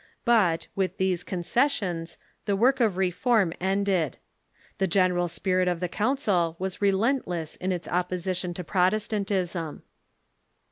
But, 0.25 0.65
with 0.75 0.97
these 0.97 1.23
concessions, 1.23 2.17
the 2.45 2.55
work 2.55 2.79
of 2.79 2.97
reform 2.97 3.53
ended. 3.61 4.17
The 4.79 4.87
general 4.87 5.27
spirit 5.27 5.67
of 5.67 5.79
the 5.79 5.87
council 5.87 6.55
was 6.57 6.81
relentless 6.81 7.55
in 7.57 7.71
its 7.71 7.87
opposition 7.87 8.55
to 8.55 8.63
Protestantism. 8.63 9.83